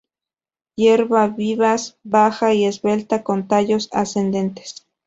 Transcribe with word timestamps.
Hierba 0.77 1.27
vivaz, 1.27 1.99
baja 2.01 2.55
y 2.55 2.65
esbelta 2.65 3.21
con 3.21 3.47
tallos 3.47 3.87
ascendentes. 3.91 4.87